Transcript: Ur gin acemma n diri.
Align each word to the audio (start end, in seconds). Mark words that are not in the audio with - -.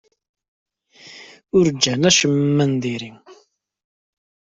Ur 1.57 1.67
gin 1.81 2.01
acemma 2.09 2.65
n 2.71 2.73
diri. 2.83 3.11